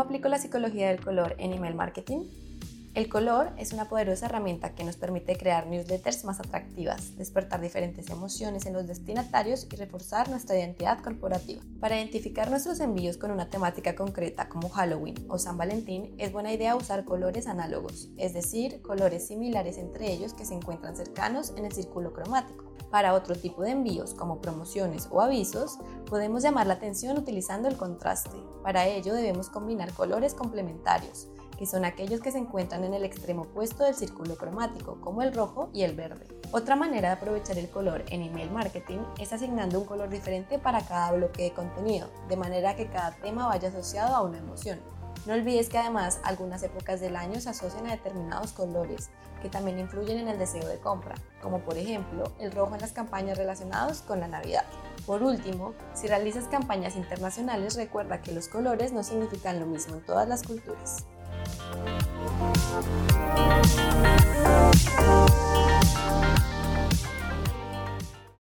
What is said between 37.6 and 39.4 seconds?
color en email marketing es